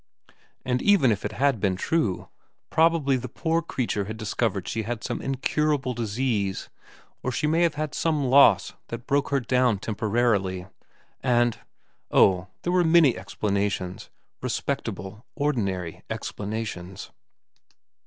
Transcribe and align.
And 0.65 0.81
even 0.81 1.11
if 1.11 1.23
it 1.25 1.33
had 1.33 1.59
been 1.59 1.75
true, 1.75 2.27
probably 2.71 3.17
the 3.17 3.29
poor 3.29 3.61
creature 3.61 4.05
had 4.05 4.17
discovered 4.17 4.67
she 4.67 4.81
had 4.81 5.03
some 5.03 5.21
incurable 5.21 5.93
disease, 5.93 6.69
or 7.21 7.31
she 7.31 7.45
may 7.45 7.61
have 7.61 7.75
had 7.75 7.93
some 7.93 8.23
loss 8.25 8.73
that 8.87 9.05
broke 9.05 9.29
her 9.29 9.39
down 9.39 9.77
temporarily, 9.77 10.65
and 11.21 11.59
oh, 12.09 12.47
there 12.63 12.73
were 12.73 12.83
many 12.83 13.13
explana 13.13 13.69
tions; 13.71 14.09
respectable, 14.41 15.23
ordinary 15.35 16.01
explanations. 16.09 17.11